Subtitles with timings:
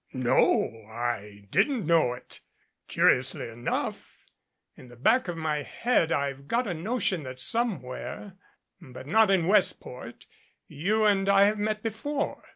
[0.13, 2.39] "No I didn't know it.
[2.87, 4.25] Curiously enough
[4.75, 8.33] in the back of my head I've got a notion that somewhere
[8.81, 10.25] but not in Westport
[10.67, 12.43] you and I have met before."